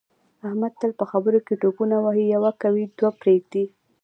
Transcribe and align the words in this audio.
احمد 0.47 0.73
تل 0.81 0.91
په 0.99 1.05
خبروکې 1.11 1.53
ټوپونه 1.61 1.95
وهي 2.03 2.25
یوه 2.35 2.51
کوي 2.61 2.83
دوې 2.97 3.09
پرېږدي. 3.21 3.65